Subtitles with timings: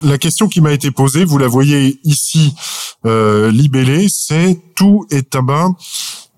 [0.00, 2.54] La question qui m'a été posée, vous la voyez ici
[3.04, 5.72] euh, libellée, c'est tout est tabac.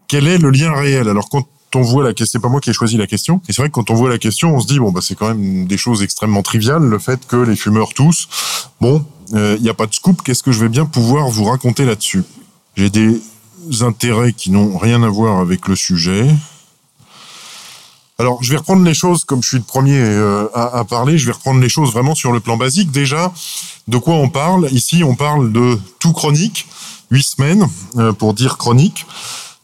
[0.08, 1.10] Quel est le lien réel?
[1.10, 3.42] Alors quand on voit la question, c'est pas moi qui ai choisi la question.
[3.48, 5.14] Et c'est vrai que quand on voit la question, on se dit bon bah c'est
[5.14, 6.82] quand même des choses extrêmement triviales.
[6.82, 8.28] Le fait que les fumeurs tous,
[8.80, 10.22] bon, il euh, n'y a pas de scoop.
[10.22, 12.24] Qu'est-ce que je vais bien pouvoir vous raconter là-dessus?
[12.76, 13.20] J'ai des
[13.82, 16.26] intérêts qui n'ont rien à voir avec le sujet.
[18.20, 21.16] Alors, je vais reprendre les choses comme je suis le premier euh, à, parler.
[21.16, 22.90] Je vais reprendre les choses vraiment sur le plan basique.
[22.90, 23.32] Déjà,
[23.88, 24.68] de quoi on parle?
[24.72, 26.68] Ici, on parle de tout chronique,
[27.10, 27.66] huit semaines
[27.96, 29.06] euh, pour dire chronique.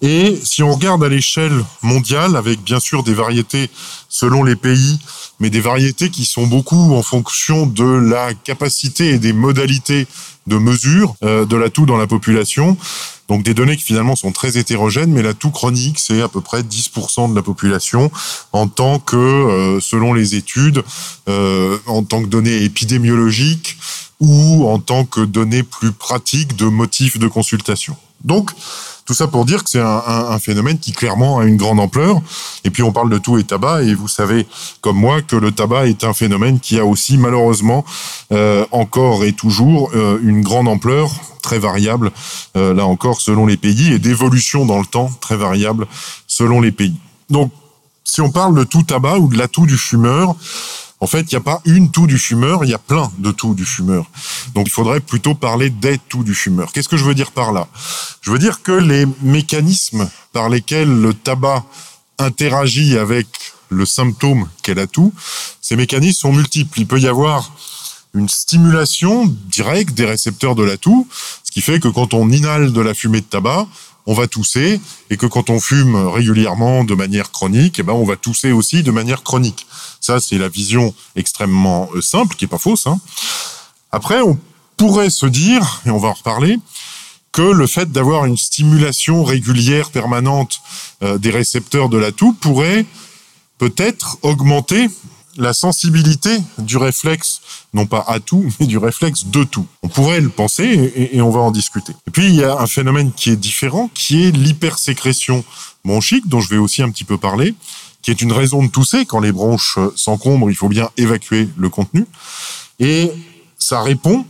[0.03, 3.71] Et si on regarde à l'échelle mondiale, avec bien sûr des variétés
[4.09, 4.99] selon les pays,
[5.41, 10.07] mais des variétés qui sont beaucoup en fonction de la capacité et des modalités
[10.47, 12.77] de mesure euh, de l'atout dans la population.
[13.29, 16.63] Donc des données qui finalement sont très hétérogènes, mais l'atout chronique, c'est à peu près
[16.63, 18.11] 10% de la population
[18.53, 20.85] en tant que, euh, selon les études,
[21.29, 23.79] euh, en tant que données épidémiologiques
[24.21, 27.97] ou en tant que données plus pratiques de motifs de consultation.
[28.25, 28.53] Donc,
[29.07, 32.21] tout ça pour dire que c'est un, phénomène qui clairement a une grande ampleur.
[32.65, 34.47] Et puis on parle de tout et tabac, et vous savez
[34.81, 37.85] comme moi que le tabac est un phénomène qui a aussi malheureusement
[38.33, 42.11] euh, encore et toujours euh, une grande ampleur, très variable,
[42.57, 45.87] euh, là encore selon les pays, et d'évolution dans le temps très variable
[46.27, 46.97] selon les pays.
[47.31, 47.53] Donc
[48.03, 50.35] si on parle de tout tabac ou de l'atout du fumeur,
[51.01, 53.31] en fait, il n'y a pas une toux du fumeur, il y a plein de
[53.31, 54.07] toux du fumeur.
[54.55, 56.73] Donc il faudrait plutôt parler des toux du fumeur.
[56.73, 57.69] Qu'est-ce que je veux dire par là?
[58.23, 61.65] Je veux dire que les mécanismes par lesquels le tabac
[62.19, 63.27] interagit avec
[63.69, 65.13] le symptôme qu'est la toux,
[65.61, 66.81] ces mécanismes sont multiples.
[66.81, 67.53] Il peut y avoir
[68.17, 71.07] une stimulation directe des récepteurs de la toux,
[71.45, 73.67] ce qui fait que quand on inhale de la fumée de tabac,
[74.07, 78.05] on va tousser et que quand on fume régulièrement de manière chronique, eh ben on
[78.05, 79.67] va tousser aussi de manière chronique.
[80.01, 82.87] Ça, c'est la vision extrêmement euh, simple, qui est pas fausse.
[82.87, 83.01] Hein.
[83.91, 84.39] Après, on
[84.77, 86.59] pourrait se dire, et on va en reparler,
[87.33, 90.61] que le fait d'avoir une stimulation régulière, permanente
[91.03, 92.87] euh, des récepteurs de la toux pourrait
[93.59, 94.89] peut-être augmenter
[95.37, 97.41] la sensibilité du réflexe,
[97.75, 99.67] non pas à tout, mais du réflexe de tout.
[99.83, 101.93] On pourrait le penser et, on va en discuter.
[102.07, 105.45] Et puis il y a un phénomène qui est différent, qui est l'hypersécrétion
[105.85, 107.55] bronchique, dont je vais aussi un petit peu parler,
[108.03, 109.05] qui est une raison de tousser.
[109.07, 112.07] Quand les bronches s'encombrent, il faut bien évacuer le contenu.
[112.79, 113.11] Et
[113.59, 114.25] ça répond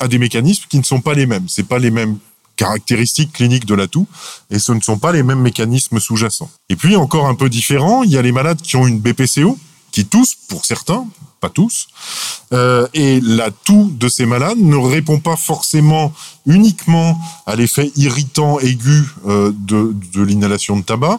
[0.00, 1.48] à des mécanismes qui ne sont pas les mêmes.
[1.48, 2.18] C'est pas les mêmes
[2.60, 4.06] caractéristiques cliniques de la toux
[4.50, 6.50] et ce ne sont pas les mêmes mécanismes sous-jacents.
[6.68, 9.56] Et puis encore un peu différent, il y a les malades qui ont une BPCO,
[9.90, 11.06] qui toussent pour certains,
[11.40, 11.88] pas tous,
[12.52, 16.12] euh, et la toux de ces malades ne répond pas forcément
[16.46, 21.18] uniquement à l'effet irritant aigu euh, de, l'inhalation de tabac,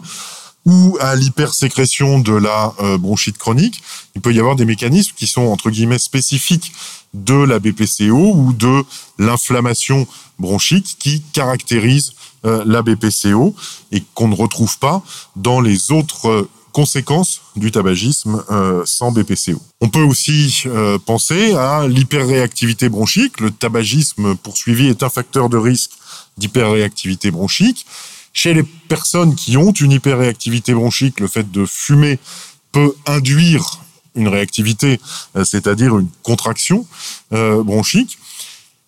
[0.65, 3.81] ou à l'hypersécrétion de la euh, bronchite chronique,
[4.15, 6.71] il peut y avoir des mécanismes qui sont entre guillemets spécifiques
[7.15, 8.83] de la BPCO ou de
[9.17, 10.07] l'inflammation
[10.39, 13.53] bronchique qui caractérise la BPCO
[13.91, 15.03] et qu'on ne retrouve pas
[15.35, 19.61] dans les autres conséquences du tabagisme euh, sans BPCO.
[19.81, 23.39] On peut aussi euh, penser à l'hyperréactivité bronchique.
[23.39, 25.91] Le tabagisme poursuivi est un facteur de risque
[26.37, 27.85] d'hyperréactivité bronchique.
[28.33, 32.19] Chez les personnes qui ont une hyperréactivité bronchique, le fait de fumer
[32.71, 33.81] peut induire
[34.15, 34.99] une réactivité,
[35.35, 36.85] euh, c'est-à-dire une contraction
[37.31, 38.17] bronchique.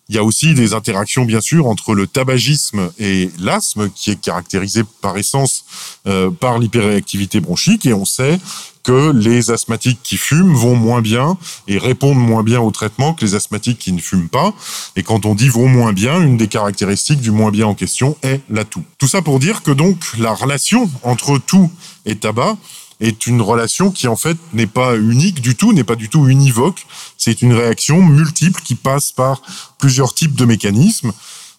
[0.08, 4.20] Il y a aussi des interactions, bien sûr, entre le tabagisme et l'asthme, qui est
[4.20, 5.64] caractérisé par essence
[6.06, 7.86] euh, par l'hyperréactivité bronchique.
[7.86, 8.38] Et on sait
[8.82, 13.24] que les asthmatiques qui fument vont moins bien et répondent moins bien au traitement que
[13.24, 14.52] les asthmatiques qui ne fument pas.
[14.94, 18.16] Et quand on dit vont moins bien, une des caractéristiques du moins bien en question
[18.22, 18.84] est la toux.
[18.98, 21.70] Tout ça pour dire que donc la relation entre toux
[22.04, 22.58] et tabac
[23.00, 26.28] est une relation qui en fait n'est pas unique du tout, n'est pas du tout
[26.28, 26.86] univoque.
[27.18, 29.42] C'est une réaction multiple qui passe par
[29.78, 31.12] plusieurs types de mécanismes.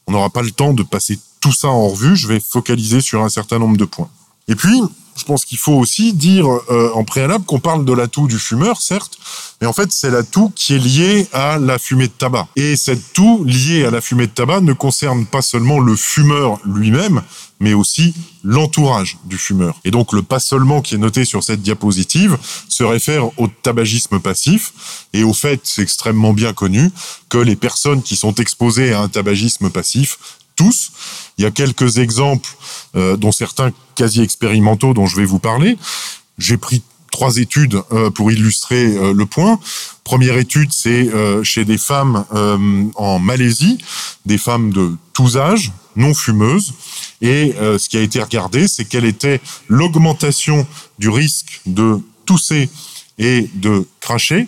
[0.08, 2.16] On n'aura pas le temps de passer tout ça en revue.
[2.16, 4.10] Je vais focaliser sur un certain nombre de points.
[4.48, 4.82] Et puis,
[5.16, 8.82] je pense qu'il faut aussi dire euh, en préalable qu'on parle de l'atout du fumeur,
[8.82, 9.18] certes,
[9.62, 12.48] mais en fait c'est l'atout qui est lié à la fumée de tabac.
[12.56, 16.60] Et cette toux liée à la fumée de tabac ne concerne pas seulement le fumeur
[16.66, 17.22] lui-même,
[17.66, 18.14] mais aussi
[18.44, 19.76] l'entourage du fumeur.
[19.86, 22.38] Et donc le pas seulement qui est noté sur cette diapositive
[22.70, 26.92] se réfère au tabagisme passif et au fait, c'est extrêmement bien connu,
[27.28, 30.20] que les personnes qui sont exposées à un tabagisme passif
[30.56, 30.92] tous.
[31.40, 32.52] Il y a quelques exemples,
[32.96, 35.76] euh, dont certains quasi expérimentaux dont je vais vous parler.
[36.38, 39.60] J'ai pris trois études euh, pour illustrer euh, le point.
[40.04, 41.10] Première étude, c'est
[41.42, 42.26] chez des femmes
[42.94, 43.80] en Malaisie,
[44.28, 46.74] des femmes de tous âges, non fumeuses.
[47.22, 50.68] Et euh, ce qui a été regardé, c'est quelle était l'augmentation
[51.00, 52.70] du risque de tousser
[53.18, 54.48] et de cracher,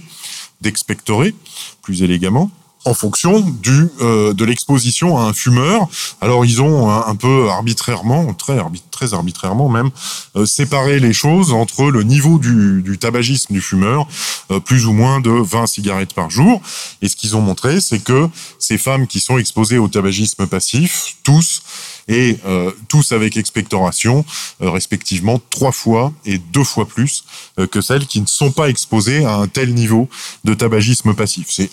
[0.62, 1.34] d'expectorer,
[1.82, 2.52] plus élégamment,
[2.88, 5.88] en fonction du euh, de l'exposition à un fumeur.
[6.22, 8.58] Alors ils ont un, peu arbitrairement, très
[8.92, 9.90] très arbitrairement même,
[10.36, 14.08] euh, séparé les choses entre le niveau du, du tabagisme du fumeur,
[14.52, 16.62] euh, plus ou moins de 20 cigarettes par jour.
[17.02, 21.18] Et ce qu'ils ont montré, c'est que ces femmes qui sont exposées au tabagisme passif,
[21.24, 21.62] tous
[22.08, 22.40] et
[22.88, 24.24] tous avec expectoration,
[24.62, 27.26] respectivement trois fois et deux fois plus
[27.70, 30.08] que celles qui ne sont pas exposées à un tel niveau
[30.46, 31.48] de tabagisme passif.
[31.50, 31.70] C'est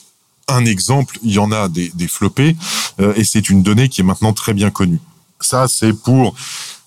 [0.48, 2.56] un exemple, il y en a des, des floppés,
[3.00, 5.00] euh, et c'est une donnée qui est maintenant très bien connue.
[5.40, 6.34] Ça, c'est pour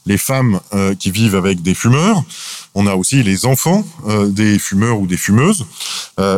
[0.06, 2.24] les femmes euh, qui vivent avec des fumeurs.
[2.76, 5.66] On a aussi les enfants euh, des fumeurs ou des fumeuses.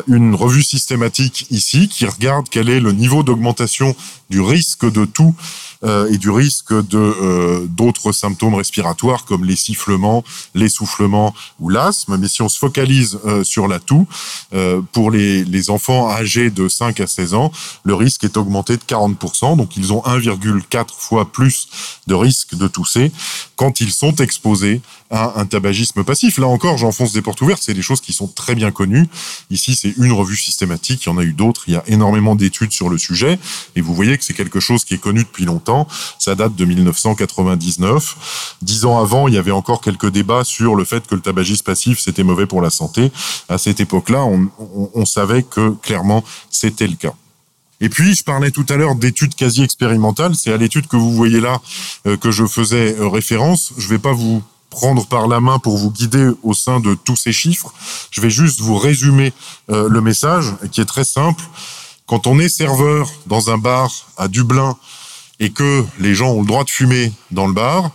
[0.08, 3.96] une revue systématique ici qui regarde quel est le niveau d'augmentation
[4.30, 9.56] du risque de tout euh, et du risque de euh, d'autres symptômes respiratoires comme les
[9.56, 10.24] sifflements,
[10.54, 12.18] l'essoufflement ou l'asthme.
[12.18, 14.08] Mais si on se focalise euh, sur la toux,
[14.92, 17.52] pour les, les enfants âgés de 5 à 16 ans,
[17.84, 19.58] le risque est augmenté de 40%.
[19.58, 21.68] Donc ils ont 1,4 fois plus
[22.08, 23.12] de risque de tousser
[23.60, 24.80] quand ils sont exposés
[25.10, 26.38] à un tabagisme passif.
[26.38, 29.10] Là encore, j'enfonce des portes ouvertes, c'est des choses qui sont très bien connues.
[29.50, 32.36] Ici, c'est une revue systématique, il y en a eu d'autres, il y a énormément
[32.36, 33.38] d'études sur le sujet,
[33.76, 35.90] et vous voyez que c'est quelque chose qui est connu depuis longtemps.
[36.20, 38.56] Ça date de 1999.
[38.62, 41.64] Dix ans avant, il y avait encore quelques débats sur le fait que le tabagisme
[41.64, 43.12] passif, c'était mauvais pour la santé.
[43.50, 44.48] À cette époque-là, on,
[44.94, 47.14] on savait que clairement, c'était le cas.
[47.82, 50.36] Et puis, je parlais tout à l'heure d'études quasi expérimentales.
[50.36, 51.62] C'est à l'étude que vous voyez là
[52.08, 53.74] euh, que je faisais euh, référence.
[53.78, 56.94] Je ne vais pas vous prendre par la main pour vous guider au sein de
[56.94, 57.74] tous ces chiffres.
[58.12, 59.34] Je vais juste vous résumer
[59.70, 61.44] euh, le message qui est très simple.
[62.06, 64.78] Quand on est serveur dans un bar à Dublin
[65.40, 67.92] et que les gens ont le droit de fumer dans le bar,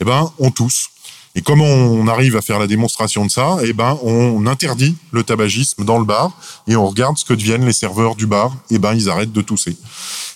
[0.00, 0.90] eh ben, on tousse.
[1.36, 3.58] Et comment on arrive à faire la démonstration de ça?
[3.62, 6.32] Eh ben, on interdit le tabagisme dans le bar
[6.66, 8.56] et on regarde ce que deviennent les serveurs du bar.
[8.70, 9.76] Eh ben, ils arrêtent de tousser.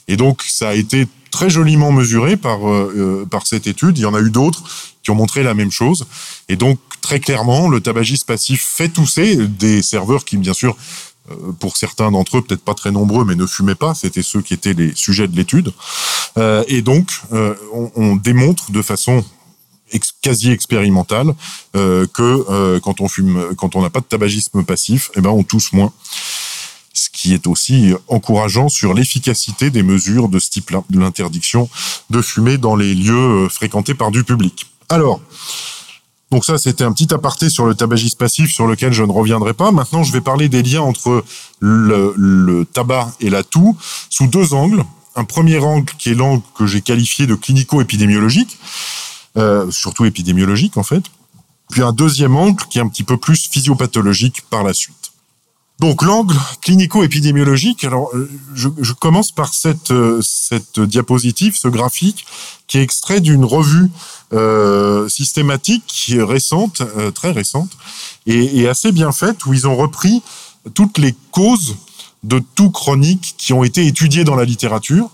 [0.08, 3.97] Et donc, ça a été très joliment mesuré par euh, euh, par cette étude.
[3.97, 4.62] Il y en a eu d'autres
[5.02, 6.06] qui ont montré la même chose.
[6.50, 10.76] Et donc, très clairement, le tabagisme passif fait tousser des serveurs qui, bien sûr,
[11.31, 13.94] euh, pour certains d'entre eux, peut-être pas très nombreux, mais ne fumaient pas.
[13.94, 15.73] C'était ceux qui étaient les sujets de l'étude.
[16.38, 19.25] Euh, et donc, euh, on, on, démontre de façon
[20.22, 21.34] quasi expérimentale
[21.76, 25.42] euh, que quand on fume, quand on n'a pas de tabagisme passif, eh ben on
[25.42, 25.92] tousse moins
[26.92, 31.69] ce qui est aussi encourageant sur l'efficacité des mesures de ce type-là, de l'interdiction
[32.10, 34.66] de fumer dans les lieux fréquentés par du public.
[34.88, 35.20] Alors,
[36.31, 39.52] donc ça, c'était un petit aparté sur le tabagisme passif sur lequel je ne reviendrai
[39.52, 39.72] pas.
[39.72, 41.25] Maintenant, je vais parler des liens entre
[41.58, 43.76] le, tabac et la toux
[44.10, 44.84] sous deux angles.
[45.16, 48.58] Un premier angle qui est l'angle que j'ai qualifié de clinico-épidémiologique,
[49.37, 51.05] euh, surtout épidémiologique en fait.
[51.71, 54.97] Puis un deuxième angle qui est un petit peu plus physiopathologique par la suite.
[55.79, 57.85] Donc l'angle clinico-épidémiologique.
[57.85, 62.27] Alors, euh, je, commence par cette euh, cette diapositive, ce graphique,
[62.67, 63.91] qui est extrait d'une revue
[65.09, 66.82] systématique qui est récente,
[67.15, 67.71] très récente,
[68.27, 70.23] et, assez bien faite, où ils ont repris
[70.75, 71.75] toutes les causes
[72.23, 75.11] de tout chronique qui ont été étudiées dans la littérature,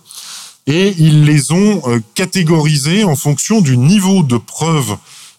[0.67, 1.83] et ils les ont
[2.15, 4.97] catégorisées en fonction du niveau de preuve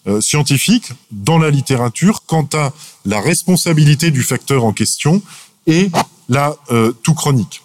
[0.08, 2.72] euh, scientifique dans la littérature quant à
[3.04, 5.20] la responsabilité du facteur en question
[5.66, 5.90] et
[6.30, 7.60] la euh, tout chronique.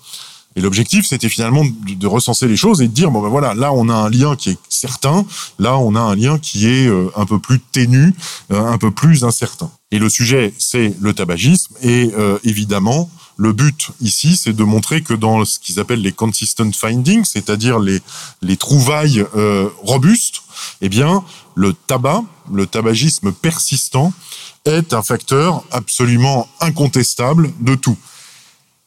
[0.58, 3.72] Et l'objectif, c'était finalement de, recenser les choses et de dire bon ben voilà, là
[3.72, 5.26] on a un lien qui est certain,
[5.58, 8.14] là on a un lien qui est euh, un peu plus ténu,
[8.50, 9.72] un peu plus incertain.
[9.92, 12.12] Et le sujet, c'est le tabagisme et
[12.44, 17.26] évidemment le but ici, c'est de montrer que dans ce qu'ils appellent les consistent findings,
[17.26, 18.00] c'est-à-dire les,
[18.42, 20.42] les trouvailles euh, robustes,
[20.82, 21.24] eh bien,
[21.56, 24.14] le tabac, le tabagisme persistant,
[24.66, 27.98] est un facteur absolument incontestable de tout.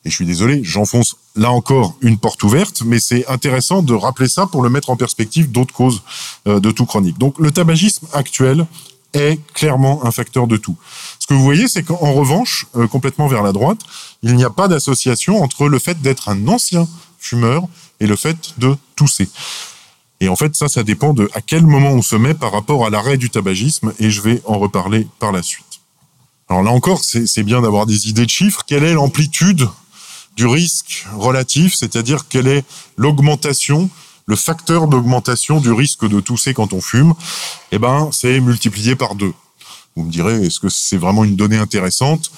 [0.04, 4.28] Et je suis désolé, j'enfonce là encore une porte ouverte, mais c'est intéressant de rappeler
[4.28, 6.02] ça pour le mettre en perspective d'autres causes
[6.46, 7.18] euh, de tout chronique.
[7.18, 8.66] Donc le tabagisme actuel
[9.14, 10.76] est clairement un facteur de tout.
[11.18, 13.80] Ce que vous voyez, c'est qu'en revanche, euh, complètement vers la droite,
[14.22, 17.64] il n'y a pas d'association entre le fait d'être un ancien fumeur
[18.00, 19.28] et le fait de tousser.
[20.20, 22.86] Et en fait, ça, ça dépend de à quel moment on se met par rapport
[22.86, 25.80] à l'arrêt du tabagisme, et je vais en reparler par la suite.
[26.48, 28.62] Alors là encore, c'est bien d'avoir des idées de chiffres.
[28.66, 29.68] Quelle est l'amplitude
[30.36, 32.64] du risque relatif, c'est-à-dire quelle est
[32.96, 33.90] l'augmentation
[34.26, 37.14] le facteur d'augmentation du risque de tousser quand on fume,
[37.70, 39.32] eh ben, c'est multiplié par deux.
[39.94, 42.30] Vous me direz, est-ce que c'est vraiment une donnée intéressante?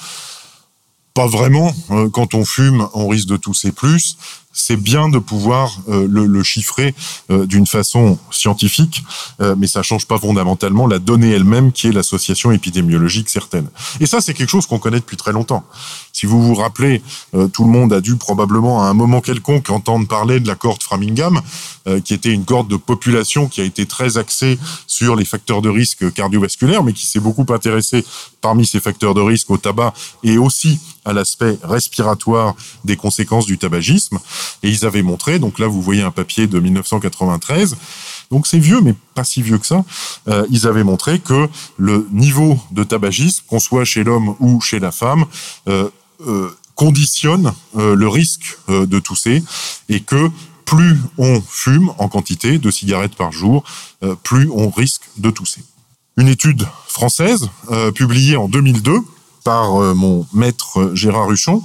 [1.19, 1.75] Pas vraiment.
[1.91, 4.17] Euh, quand on fume, on risque de tousser plus.
[4.59, 6.95] C'est bien de pouvoir euh, le, le, chiffrer
[7.31, 9.05] euh, d'une façon scientifique,
[9.41, 13.69] euh, mais ça change pas fondamentalement la donnée elle-même qui est l'association épidémiologique certaine.
[14.01, 15.65] Et ça, c'est quelque chose qu'on connaît depuis très longtemps.
[16.13, 17.01] Si vous vous rappelez,
[17.53, 20.83] tout le monde a dû probablement à un moment quelconque entendre parler de la cohorte
[20.83, 21.41] Framingham,
[22.05, 25.69] qui était une cohorte de population qui a été très axée sur les facteurs de
[25.69, 28.05] risque cardiovasculaires, mais qui s'est beaucoup intéressée
[28.41, 33.59] parmi ces facteurs de risque au tabac et aussi à l'aspect respiratoire des conséquences du
[33.59, 34.19] tabagisme.
[34.63, 37.77] Et ils avaient montré, donc là vous voyez un papier de 1993,
[38.31, 39.85] donc c'est vieux, mais pas si vieux que ça.
[40.29, 44.79] Euh, ils avaient montré que le niveau de tabagisme, qu'on soit chez l'homme ou chez
[44.79, 45.25] la femme,
[45.69, 45.89] euh,
[46.27, 49.43] euh, conditionne le risque de tousser
[49.89, 50.31] et que
[50.65, 53.65] plus on fume en quantité de cigarettes par jour,
[54.23, 55.65] plus on risque de tousser.
[56.17, 57.51] Une étude française
[57.97, 59.01] publiée en 2002
[59.43, 61.65] par mon maître Gérard Ruchon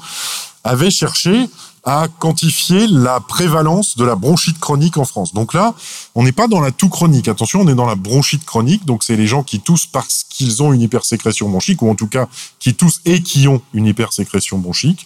[0.63, 1.48] avait cherché
[1.84, 5.34] à quantifier la prévalence de la bronchite chronique en France.
[5.34, 5.74] Donc là,
[6.16, 7.28] on n'est pas dans la toux chronique.
[7.28, 8.86] Attention, on est dans la bronchite chronique.
[8.86, 12.08] Donc c'est les gens qui toussent parce qu'ils ont une hypersécrétion bronchique, ou en tout
[12.08, 12.28] cas
[12.60, 15.06] qui toussent et qui ont une hypersécrétion bronchique,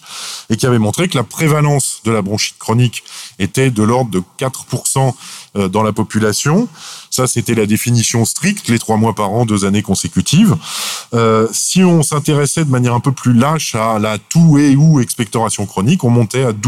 [0.50, 3.02] et qui avait montré que la prévalence de la bronchite chronique
[3.40, 5.14] était de l'ordre de 4%
[5.56, 6.68] euh, dans la population.
[7.10, 10.56] Ça, c'était la définition stricte, les trois mois par an, deux années consécutives.
[11.14, 15.00] Euh, si on s'intéressait de manière un peu plus lâche à la toux et ou
[15.00, 16.67] expectoration chronique, on montait à 12%.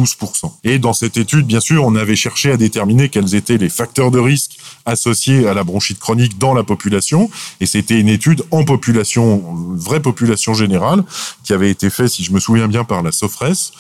[0.65, 4.11] Et dans cette étude, bien sûr, on avait cherché à déterminer quels étaient les facteurs
[4.11, 7.31] de risque associés à la bronchite chronique dans la population.
[7.61, 9.43] Et c'était une étude en population,
[9.75, 11.05] vraie population générale,
[11.45, 13.73] qui avait été faite, si je me souviens bien, par la SOFRES.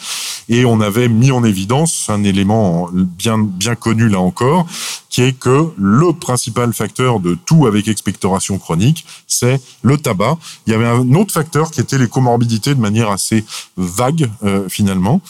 [0.48, 4.66] Et on avait mis en évidence un élément bien, bien connu là encore,
[5.10, 10.38] qui est que le principal facteur de tout avec expectoration chronique, c'est le tabac.
[10.66, 13.44] Il y avait un autre facteur qui était les comorbidités de manière assez
[13.76, 15.20] vague euh, finalement.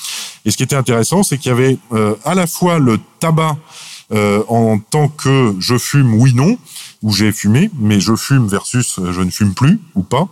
[0.44, 3.56] Et ce qui était intéressant, c'est qu'il y avait euh, à la fois le tabac
[4.12, 6.58] euh, en tant que je fume oui non,
[7.02, 10.28] ou j'ai fumé, mais je fume versus je ne fume plus ou pas.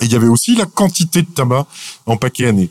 [0.00, 1.66] Et il y avait aussi la quantité de tabac
[2.06, 2.70] en paquet année.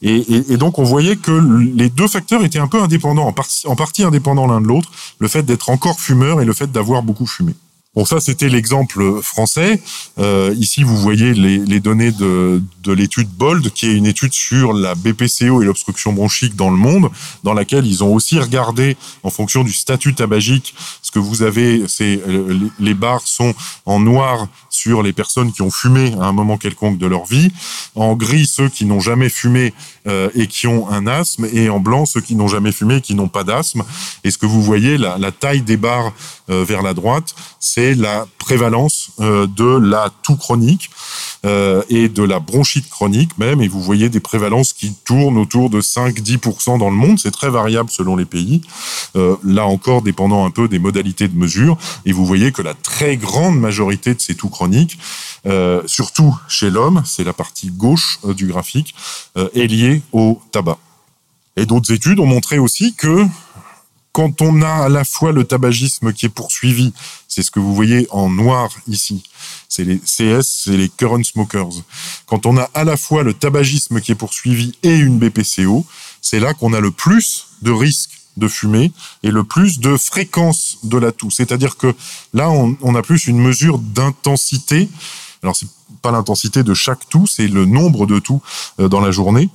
[0.00, 1.32] Et, et, donc on voyait que
[1.74, 3.34] les deux facteurs étaient un peu indépendants, en,
[3.70, 7.02] en partie indépendants l'un de l'autre, le fait d'être encore fumeur et le fait d'avoir
[7.02, 7.54] beaucoup fumé.
[7.98, 9.82] Bon, ça, c'était l'exemple français.
[10.20, 14.72] Euh, ici, vous voyez les, données de, de l'étude BOLD, qui est une étude sur
[14.72, 17.10] la BPCO et l'obstruction bronchique dans le monde,
[17.42, 21.88] dans laquelle ils ont aussi regardé, en fonction du statut tabagique, ce que vous avez,
[21.88, 23.52] c'est euh, les barres sont
[23.84, 27.50] en noir sur les personnes qui ont fumé à un moment quelconque de leur vie,
[27.96, 29.74] en gris ceux qui n'ont jamais fumé
[30.06, 33.00] euh, et qui ont un asthme, et en blanc ceux qui n'ont jamais fumé et
[33.00, 33.82] qui n'ont pas d'asthme.
[34.22, 36.12] Et ce que vous voyez, la, taille des barres
[36.48, 40.88] vers la droite, c'est la prévalence euh, de la toux chronique
[41.44, 43.60] euh, et de la bronchite chronique même.
[43.60, 47.18] Et vous voyez des prévalences qui tournent autour de 5-10% dans le monde.
[47.18, 48.62] C'est très variable selon les pays.
[49.16, 51.76] Euh, là encore, dépendant un peu des modalités de mesure.
[52.06, 54.98] Et vous voyez que la très grande majorité de ces toux chroniques,
[55.44, 58.94] euh, surtout chez l'homme, c'est la partie gauche euh, du graphique,
[59.36, 60.78] euh, est liée au tabac.
[61.58, 63.26] Et d'autres études ont montré aussi que
[64.12, 66.92] quand on a à la fois le tabagisme qui est poursuivi,
[67.28, 69.22] c'est ce que vous voyez en noir ici,
[69.68, 71.82] c'est les CS, c'est les current smokers.
[72.26, 75.86] Quand on a à la fois le tabagisme qui est poursuivi et une BPCO,
[76.22, 80.78] c'est là qu'on a le plus de risques de fumer et le plus de fréquence
[80.84, 81.30] de la toux.
[81.30, 81.94] C'est-à-dire que
[82.32, 84.88] là, on, on a plus une mesure d'intensité.
[85.42, 85.68] Alors, c'est
[86.02, 88.40] pas l'intensité de chaque toux, c'est le nombre de toux
[88.80, 89.48] euh, dans la journée.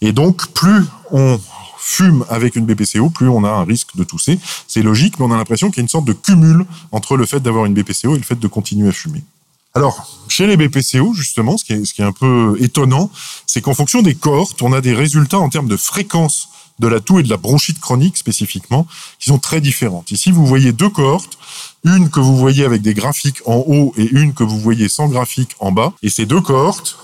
[0.00, 1.40] Et donc, plus on
[1.86, 4.38] fume avec une BPCO, plus on a un risque de tousser.
[4.66, 7.26] C'est logique, mais on a l'impression qu'il y a une sorte de cumul entre le
[7.26, 9.22] fait d'avoir une BPCO et le fait de continuer à fumer.
[9.74, 13.10] Alors, chez les BPCO, justement, ce qui est, un peu étonnant,
[13.46, 16.48] c'est qu'en fonction des cohortes, on a des résultats en termes de fréquence
[16.78, 18.86] de la toux et de la bronchite chronique spécifiquement,
[19.18, 20.10] qui sont très différentes.
[20.10, 21.38] Ici, vous voyez deux cohortes,
[21.84, 25.08] une que vous voyez avec des graphiques en haut et une que vous voyez sans
[25.08, 25.92] graphique en bas.
[26.02, 26.96] Et ces deux cohortes,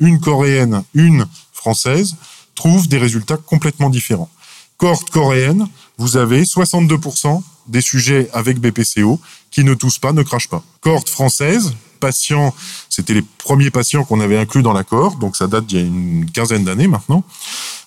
[0.00, 2.16] une coréenne, une française,
[2.54, 4.30] trouvent des résultats complètement différents.
[4.78, 5.68] Cohorte coréenne,
[5.98, 9.20] vous avez 62% des sujets avec BPCO
[9.50, 10.62] qui ne toussent pas, ne crachent pas.
[10.80, 12.54] Cohorte française, patients,
[12.90, 14.84] c'était les premiers patients qu'on avait inclus dans la
[15.20, 17.24] donc ça date d'il y a une quinzaine d'années maintenant.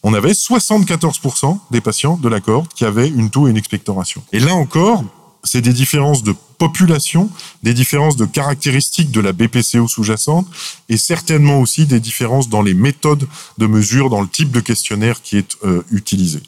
[0.01, 4.24] On avait 74% des patients de la cohorte qui avaient une toux et une expectoration.
[4.31, 5.03] Et là encore,
[5.44, 7.29] c'est des différences de population,
[7.63, 10.48] des différences de caractéristiques de la BPCO sous-jacente
[10.89, 13.27] et certainement aussi des différences dans les méthodes
[13.58, 16.41] de mesure, dans le type de questionnaire qui est euh, utilisé.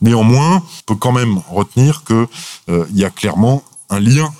[0.00, 2.26] Néanmoins, on peut quand même retenir qu'il
[2.68, 4.32] euh, y a clairement un lien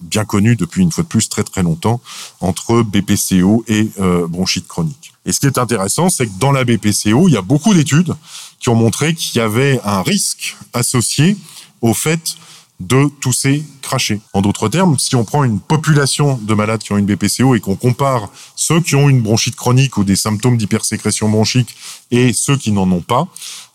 [0.00, 2.00] bien connu depuis une fois de plus très très longtemps
[2.40, 5.12] entre BPCO et euh, bronchite chronique.
[5.26, 8.14] Et ce qui est intéressant, c'est que dans la BPCO, il y a beaucoup d'études
[8.60, 11.36] qui ont montré qu'il y avait un risque associé
[11.80, 12.36] au fait
[12.80, 14.20] de tousser, cracher.
[14.32, 17.60] En d'autres termes, si on prend une population de malades qui ont une BPCO et
[17.60, 21.76] qu'on compare ceux qui ont une bronchite chronique ou des symptômes d'hypersécrétion bronchique
[22.10, 23.28] et ceux qui n'en ont pas,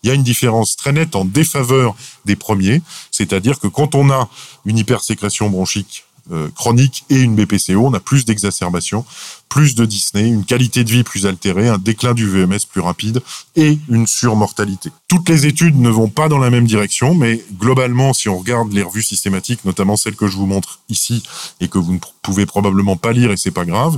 [0.04, 4.10] il y a une différence très nette en défaveur des premiers, c'est-à-dire que quand on
[4.10, 4.30] a
[4.66, 9.04] une hypersécrétion bronchique euh, chronique et une BPCO, on a plus d'exacerbation,
[9.50, 13.22] plus de dyspnée, une qualité de vie plus altérée, un déclin du VMS plus rapide
[13.56, 14.92] et une surmortalité.
[15.08, 18.72] Toutes les études ne vont pas dans la même direction, mais globalement, si on regarde
[18.72, 21.24] les revues systématiques, notamment celles que je vous montre ici
[21.60, 23.98] et que vous ne pouvez probablement pas lire et c'est pas grave,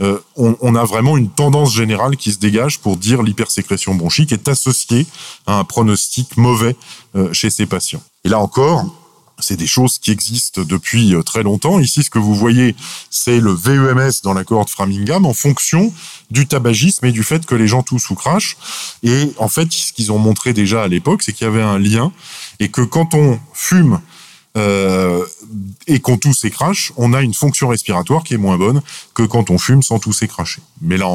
[0.00, 4.48] euh, on, a vraiment une tendance générale qui se dégage pour dire l'hypersécrétion bronchique est
[4.48, 5.06] associée
[5.46, 6.76] à un pronostic mauvais
[7.14, 8.02] euh, chez ces patients.
[8.24, 8.84] Et là encore,
[9.40, 11.78] c'est des choses qui existent depuis euh, très longtemps.
[11.78, 12.74] Ici, ce que vous voyez,
[13.10, 15.92] c'est le VEMS dans la cohorte Framingham en fonction
[16.30, 18.56] du tabagisme et du fait que les gens toussent ou crachent.
[19.02, 21.78] Et en fait, ce qu'ils ont montré déjà à l'époque, c'est qu'il y avait un
[21.78, 22.12] lien
[22.60, 24.00] et que quand on fume
[24.56, 25.24] euh,
[25.86, 28.82] et qu'on tousse et crache, on a une fonction respiratoire qui est moins bonne
[29.14, 30.62] que quand on fume sans tousser et cracher.
[30.80, 31.06] Mais là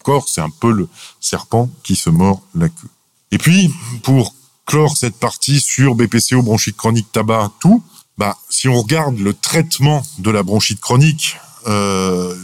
[0.00, 0.88] encore, c'est un peu le
[1.20, 2.88] serpent qui se mord la queue.
[3.30, 4.34] Et puis, pour
[4.66, 7.82] clore cette partie sur BPCO, bronchite chronique, tabac, tout,
[8.18, 12.34] bah, si on regarde le traitement de la bronchite chronique, euh,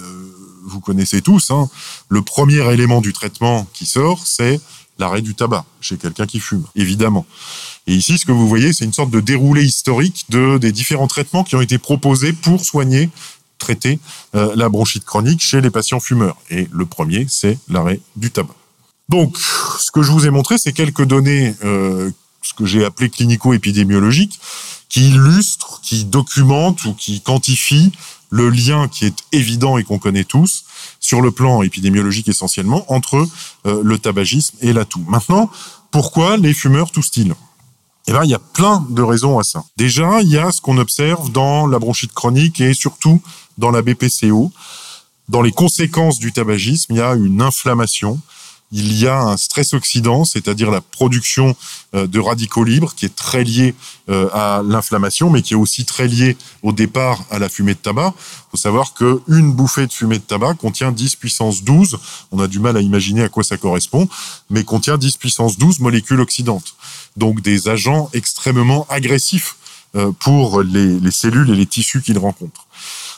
[0.65, 1.69] vous connaissez tous, hein,
[2.09, 4.61] le premier élément du traitement qui sort, c'est
[4.99, 7.27] l'arrêt du tabac chez quelqu'un qui fume, évidemment.
[7.87, 11.07] Et ici, ce que vous voyez, c'est une sorte de déroulé historique de, des différents
[11.07, 13.09] traitements qui ont été proposés pour soigner,
[13.59, 13.99] traiter
[14.35, 16.37] euh, la bronchite chronique chez les patients fumeurs.
[16.51, 18.55] Et le premier, c'est l'arrêt du tabac.
[19.09, 22.11] Donc, ce que je vous ai montré, c'est quelques données, euh,
[22.43, 24.39] ce que j'ai appelé clinico-épidémiologiques,
[24.89, 27.93] qui illustrent, qui documentent ou qui quantifient
[28.31, 30.65] le lien qui est évident et qu'on connaît tous,
[31.01, 33.27] sur le plan épidémiologique essentiellement, entre
[33.67, 35.05] euh, le tabagisme et la toux.
[35.09, 35.51] Maintenant,
[35.91, 37.35] pourquoi les fumeurs toussent-ils?
[38.07, 39.65] Eh bien, il y a plein de raisons à ça.
[39.77, 43.23] Déjà, il y a ce qu'on observe dans la bronchite chronique et surtout
[43.57, 44.51] dans la BPCO.
[45.29, 48.19] Dans les conséquences du tabagisme, il y a une inflammation
[48.71, 51.57] il y a un stress oxydant, c'est-à-dire la production
[51.95, 53.75] euh, de radicaux libres, qui est très lié
[54.11, 57.79] euh, à l'inflammation, mais qui est aussi très lié au départ à la fumée de
[57.79, 58.13] tabac.
[58.17, 61.99] Il faut savoir qu'une bouffée de fumée de tabac contient 10 puissance 12,
[62.31, 64.09] on a du mal à imaginer à quoi ça correspond,
[64.51, 66.75] mais contient 10 puissance 12 molécules oxydantes.
[67.17, 69.57] Donc des agents extrêmement agressifs
[69.97, 72.68] euh, pour les cellules et les tissus qu'ils rencontrent.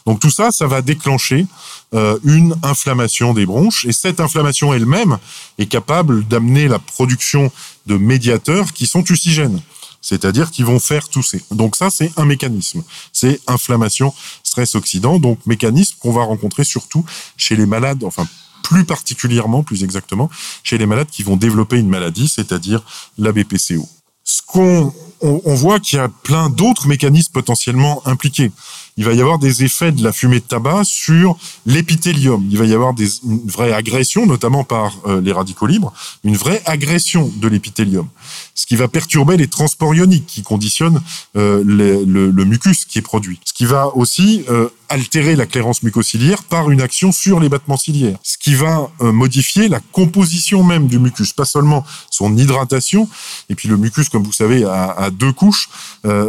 [0.07, 1.47] Donc tout ça, ça va déclencher
[1.95, 5.19] euh, une inflammation des bronches et cette inflammation elle-même
[5.59, 7.51] est capable d'amener la production
[7.87, 9.61] de médiateurs qui sont ussigènes,
[10.01, 11.43] c'est-à-dire qui vont faire tousser.
[11.51, 12.83] Donc ça, c'est un mécanisme.
[13.13, 17.05] C'est inflammation, stress oxydant, donc mécanisme qu'on va rencontrer surtout
[17.37, 18.27] chez les malades, enfin
[18.63, 20.31] plus particulièrement, plus exactement,
[20.63, 22.83] chez les malades qui vont développer une maladie, c'est-à-dire
[23.19, 23.89] la BPCO.
[24.23, 28.53] Ce qu'on on voit qu'il y a plein d'autres mécanismes potentiellement impliqués
[29.01, 32.47] il va y avoir des effets de la fumée de tabac sur l'épithélium.
[32.51, 36.37] Il va y avoir des, une vraie agression, notamment par euh, les radicaux libres, une
[36.37, 38.07] vraie agression de l'épithélium,
[38.55, 41.01] ce qui va perturber les transports ioniques qui conditionnent
[41.35, 43.41] euh, le, le, mucus qui est produit.
[43.47, 47.79] Ce qui va aussi euh, altérer la clairance mucociliaire par une action sur les battements
[47.79, 53.09] ciliaires, ce qui va modifier la composition même du mucus, pas seulement son hydratation,
[53.48, 55.70] et puis le mucus, comme vous savez, a, a deux couches,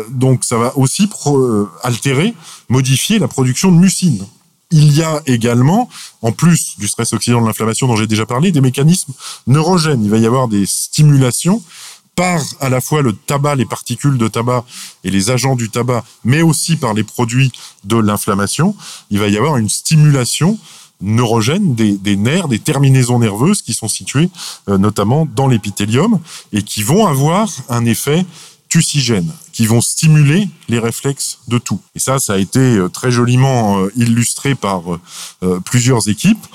[0.10, 1.10] donc ça va aussi
[1.84, 2.34] altérer
[2.70, 4.26] modifier la production de mucine.
[4.74, 5.90] Il y a également,
[6.22, 9.12] en plus du stress oxydant de l'inflammation dont j'ai déjà parlé, des mécanismes
[9.46, 10.02] neurogènes.
[10.02, 11.62] Il va y avoir des stimulations
[12.16, 14.66] par à la fois le tabac, les particules de tabac
[15.04, 17.52] et les agents du tabac, mais aussi par les produits
[17.84, 18.76] de l'inflammation.
[19.10, 20.58] Il va y avoir une stimulation
[21.02, 24.30] neurogène des, nerfs, des terminaisons nerveuses qui sont situées
[24.70, 26.20] euh, notamment dans l'épithélium
[26.54, 28.26] et qui vont avoir un effet
[28.70, 31.82] tucigènes qui vont stimuler les réflexes de tout.
[31.96, 34.84] Et ça, ça a été euh, très joliment euh, illustré par
[35.66, 36.46] plusieurs équipes.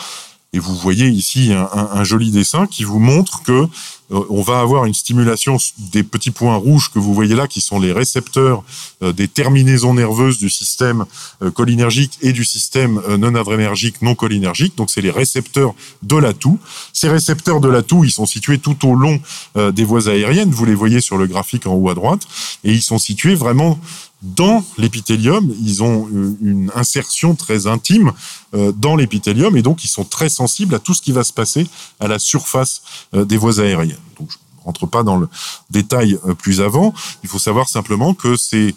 [0.53, 3.67] Et vous voyez ici un, joli dessin qui vous montre que
[4.11, 5.57] on va avoir une stimulation
[5.93, 8.63] des petits points rouges que vous voyez là, qui sont les récepteurs
[9.03, 11.05] euh, des terminaisons nerveuses du système
[11.43, 14.77] euh, cholinergique et du système non adrénergique non cholinergique.
[14.77, 16.59] Donc c'est les récepteurs de la toux.
[16.93, 19.21] Ces récepteurs de la toux, ils sont situés tout au long
[19.55, 20.51] des voies aériennes.
[20.51, 22.23] Vous les voyez sur le graphique en haut à droite,
[22.65, 23.79] et ils sont situés vraiment
[24.35, 25.55] dans l'épithélium.
[25.63, 26.09] Ils ont
[26.41, 28.13] une insertion très intime
[28.53, 31.67] dans l'épithélium et donc ils sont très sensibles à tout ce qui va se passer
[32.01, 33.97] à la surface des voies aériennes.
[34.19, 35.29] Donc, je ne rentre pas dans le
[35.71, 36.93] détail euh, plus avant.
[37.23, 38.75] Il faut savoir simplement que ces,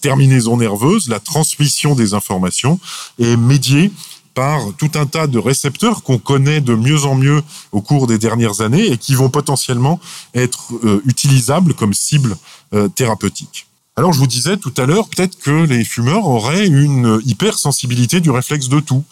[0.00, 2.78] terminaisons nerveuses, la transmission des informations
[3.18, 3.90] est médiée
[4.34, 8.18] par tout un tas de récepteurs qu'on connaît de mieux en mieux au cours des
[8.18, 10.00] dernières années et qui vont potentiellement
[10.34, 12.36] être euh, utilisables comme cible
[12.72, 13.66] euh, thérapeutique.
[13.96, 18.30] Alors je vous disais tout à l'heure peut-être que les fumeurs auraient une hypersensibilité du
[18.30, 19.04] réflexe de tout.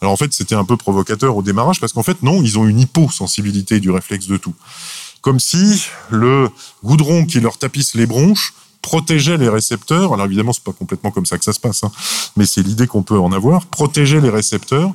[0.00, 2.66] Alors en fait c'était un peu provocateur au démarrage parce qu'en fait non, ils ont
[2.66, 4.54] une hyposensibilité du réflexe de tout.
[5.20, 6.50] Comme si le
[6.82, 10.12] goudron qui leur tapisse les bronches protégeait les récepteurs.
[10.12, 11.90] Alors évidemment, c'est pas complètement comme ça que ça se passe, hein,
[12.36, 13.64] mais c'est l'idée qu'on peut en avoir.
[13.66, 14.92] Protéger les récepteurs,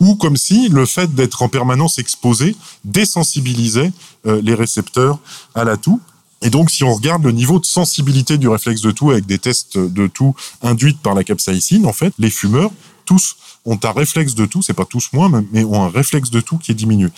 [0.00, 3.92] ou comme si le fait d'être en permanence exposé désensibilisait
[4.26, 5.18] euh, les récepteurs
[5.54, 6.00] à la toux.
[6.42, 9.38] Et donc, si on regarde le niveau de sensibilité du réflexe de toux avec des
[9.38, 12.70] tests de toux induites par la capsaïcine, en fait, les fumeurs,
[13.04, 16.40] tous ont un réflexe de toux, c'est pas tous moins, mais ont un réflexe de
[16.40, 17.08] toux qui est diminué.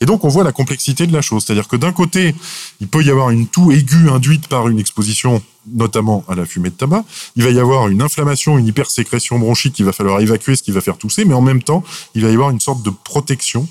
[0.00, 1.44] Et donc on voit la complexité de la chose.
[1.44, 2.34] C'est-à-dire que d'un côté,
[2.80, 5.42] il peut y avoir une toux aiguë induite par une exposition
[5.74, 7.04] notamment à la fumée de tabac.
[7.36, 10.70] Il va y avoir une inflammation, une hypersécrétion bronchique qu'il va falloir évacuer, ce qui
[10.70, 11.84] va faire tousser, mais en même temps,
[12.14, 13.68] il va y avoir une sorte de protection.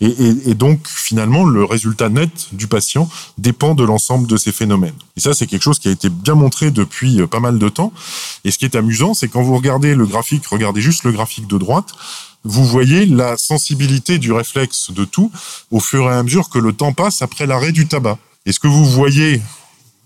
[0.00, 0.08] Et,
[0.46, 4.94] et, donc, finalement, le résultat net du patient dépend de l'ensemble de ces phénomènes.
[5.16, 7.68] Et ça, c'est quelque chose qui a été bien montré depuis euh, pas mal de
[7.68, 7.92] temps.
[8.44, 11.46] Et ce qui est amusant, c'est quand vous regardez le graphique, regardez juste le graphique
[11.46, 11.94] de droite,
[12.44, 15.30] vous voyez la sensibilité du réflexe de tout
[15.70, 18.18] au fur et à mesure que le temps passe après l'arrêt du tabac.
[18.46, 19.42] Et ce que vous voyez,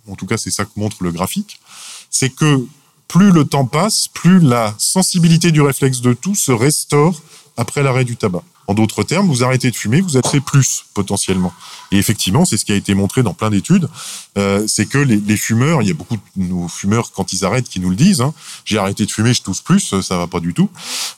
[0.09, 1.61] en tout cas c'est ça que montre le graphique,
[2.11, 2.67] c'est que
[3.09, 7.21] plus le temps passe, plus la sensibilité du réflexe de tout se restaure
[7.57, 8.43] après l'arrêt du tabac.
[8.69, 11.53] En d'autres termes, vous arrêtez de fumer, vous êtes fait plus potentiellement.
[11.91, 13.89] Et effectivement, c'est ce qui a été montré dans plein d'études,
[14.39, 17.69] euh, c'est que les, fumeurs, il y a beaucoup de nos fumeurs quand ils arrêtent
[17.69, 18.21] qui nous le disent.
[18.21, 18.33] Hein,
[18.65, 20.71] J'ai arrêté de fumer, je tousse plus, ça va pas du tout.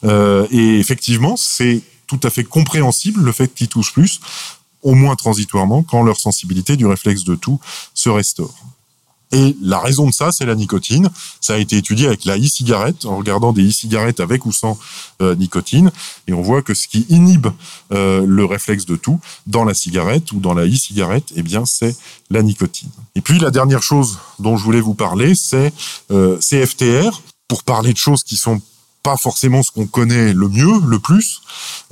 [0.04, 4.20] Euh, et effectivement, c'est tout à fait compréhensible le fait qu'ils toussent plus,
[4.82, 7.60] au moins transitoirement, quand leur sensibilité du réflexe de tout
[7.94, 8.54] se restaure.
[9.34, 11.10] Et la raison de ça, c'est la nicotine.
[11.40, 14.78] Ça a été étudié avec la e-cigarette, en regardant des e-cigarettes avec ou sans
[15.20, 15.90] euh, nicotine.
[16.28, 17.48] Et on voit que ce qui inhibe
[17.92, 19.18] euh, le réflexe de tout
[19.48, 21.96] dans la cigarette ou dans la e-cigarette, eh bien, c'est
[22.30, 22.90] la nicotine.
[23.16, 25.72] Et puis, la dernière chose dont je voulais vous parler, c'est
[26.12, 27.20] euh, CFTR.
[27.48, 28.62] Pour parler de choses qui sont
[29.04, 31.42] pas forcément ce qu'on connaît le mieux, le plus.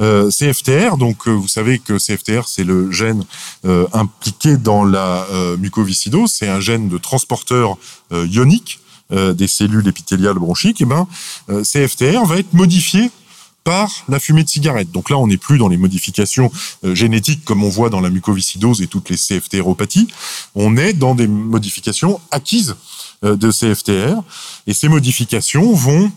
[0.00, 3.24] Euh, CFTR, donc euh, vous savez que CFTR c'est le gène
[3.66, 7.76] euh, impliqué dans la euh, mucoviscidose, c'est un gène de transporteur
[8.12, 10.80] euh, ionique des cellules épithéliales bronchiques.
[10.80, 11.06] Et ben
[11.46, 13.10] CFTR va être modifié
[13.62, 14.90] par la fumée de cigarette.
[14.90, 16.50] Donc là, on n'est plus dans les modifications
[16.82, 20.08] génétiques comme on voit dans la mucoviscidose et toutes les CFTRopathies.
[20.54, 22.74] On est dans des modifications acquises
[23.22, 24.22] de CFTR.
[24.66, 26.10] Et ces modifications vont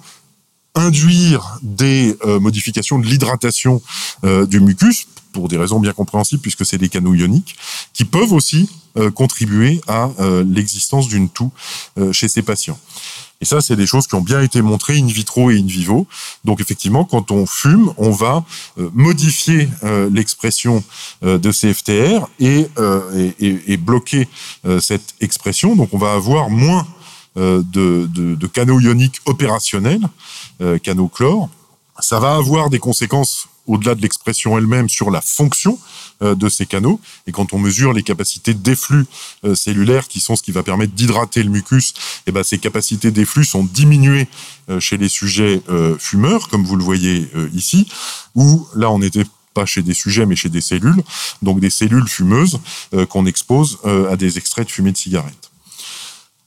[0.76, 3.82] induire des euh, modifications de l'hydratation
[4.24, 7.56] euh, du mucus pour des raisons bien compréhensibles puisque c'est des canaux ioniques
[7.94, 10.10] qui peuvent aussi euh, contribuer à
[10.46, 11.52] l'existence d'une toux
[12.12, 12.80] chez ces patients.
[13.42, 16.08] Et ça, c'est des choses qui ont bien été montrées in vitro et in vivo.
[16.46, 18.46] Donc effectivement, quand on fume, on va
[18.78, 19.68] modifier
[20.12, 20.84] l'expression
[21.22, 22.68] de CFTR et,
[23.40, 24.30] et bloquer
[24.80, 25.76] cette expression.
[25.76, 26.88] Donc on va avoir moins
[27.38, 30.08] de, de, de canaux ioniques opérationnels
[30.62, 31.50] euh, canaux chlore.
[32.00, 35.80] Ça va avoir des conséquences au-delà de l'expression elle-même sur la fonction
[36.22, 37.00] euh, de ces canaux.
[37.28, 39.06] Et quand on mesure les capacités d'efflux
[39.44, 41.94] euh, cellulaires, qui sont ce qui va permettre d'hydrater le mucus, et
[42.28, 44.28] eh ben ces capacités d'efflux sont diminuées
[44.70, 47.88] euh, chez les sujets euh, fumeurs, comme vous le voyez euh, ici,
[48.36, 51.02] où là on n'était pas chez des sujets mais chez des cellules,
[51.42, 52.60] donc des cellules fumeuses
[52.94, 55.45] euh, qu'on expose à des extraits de fumée de cigarette.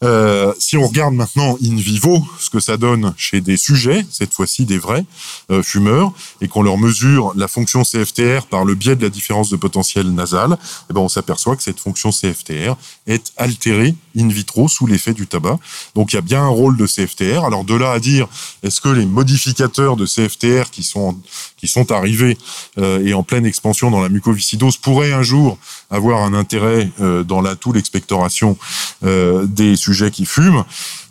[0.04, 4.32] Euh, si on regarde maintenant in vivo ce que ça donne chez des sujets, cette
[4.32, 5.04] fois-ci des vrais
[5.50, 9.50] euh, fumeurs, et qu'on leur mesure la fonction CFTR par le biais de la différence
[9.50, 10.56] de potentiel nasal,
[10.88, 12.76] eh ben on s'aperçoit que cette fonction CFTR
[13.08, 15.58] est altérée in vitro sous l'effet du tabac.
[15.96, 17.44] Donc il y a bien un rôle de CFTR.
[17.44, 18.28] Alors de là à dire,
[18.62, 21.16] est-ce que les modificateurs de CFTR qui sont
[21.56, 22.38] qui sont arrivés
[22.78, 25.58] euh, et en pleine expansion dans la mucoviscidose pourraient un jour
[25.90, 28.56] avoir un intérêt euh, dans la toux l'expectoration
[29.04, 30.64] euh, des sujets qui fument.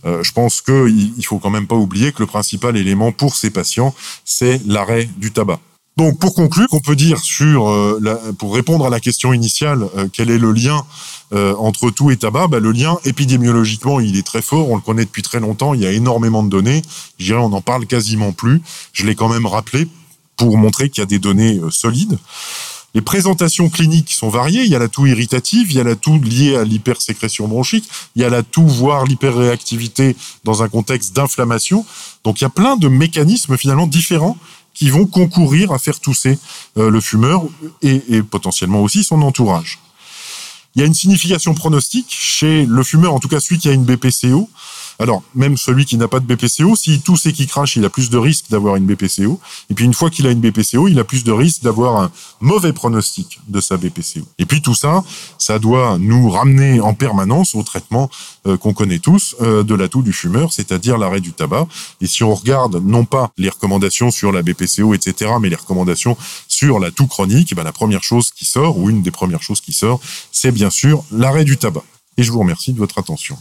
[0.05, 3.35] Euh, je pense qu'il il faut quand même pas oublier que le principal élément pour
[3.35, 3.93] ces patients,
[4.25, 5.59] c'est l'arrêt du tabac.
[5.97, 9.87] Donc pour conclure, on peut dire sur euh, la, pour répondre à la question initiale,
[9.97, 10.83] euh, quel est le lien
[11.33, 15.03] entre tout et tabac bah, Le lien épidémiologiquement, il est très fort, on le connaît
[15.03, 16.81] depuis très longtemps, il y a énormément de données,
[17.19, 18.61] je dirais on n'en parle quasiment plus,
[18.93, 19.89] je l'ai quand même rappelé
[20.37, 22.17] pour montrer qu'il y a des données solides.
[22.97, 24.63] Les présentations cliniques sont variées.
[24.63, 27.87] Il y a la toux irritative, il y a la toux liée à l'hypersécrétion bronchique,
[28.15, 31.85] il y a la toux, voire l'hyperréactivité dans un contexte d'inflammation.
[32.23, 34.35] Donc il y a plein de mécanismes finalement différents
[34.73, 36.39] qui vont concourir à faire tousser
[36.79, 37.43] euh, le fumeur
[37.83, 39.77] et, potentiellement aussi son entourage.
[40.73, 43.73] Il y a une signification pronostique chez le fumeur, en tout cas celui qui a
[43.73, 44.49] une BPCO,
[44.99, 47.89] Alors, même celui qui n'a pas de BPCO, s'il tousse et qui crache, il a
[47.89, 49.39] plus de risques d'avoir une BPCO.
[49.69, 52.11] Et puis, une fois qu'il a une BPCO, il a plus de risques d'avoir un
[52.41, 54.25] mauvais pronostic de sa BPCO.
[54.39, 55.03] Et puis, tout ça,
[55.37, 58.09] ça doit nous ramener en permanence au traitement
[58.47, 61.67] euh, qu'on connaît tous euh, de l'atout du fumeur, c'est-à-dire l'arrêt du tabac.
[62.01, 66.17] Et si on regarde non pas les recommandations sur la BPCO, etc., mais les recommandations
[66.47, 69.61] sur la toux chronique, ben, la première chose qui sort, ou une des premières choses
[69.61, 69.99] qui sort,
[70.31, 71.83] c'est bien sûr l'arrêt du tabac.
[72.17, 73.37] Et je vous remercie de votre attention.